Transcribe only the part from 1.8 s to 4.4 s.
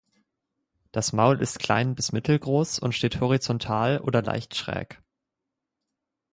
bis mittelgroß und steht horizontal oder